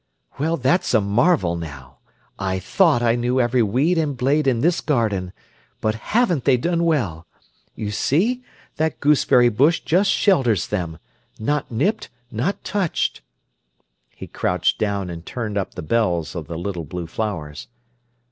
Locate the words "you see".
7.75-8.43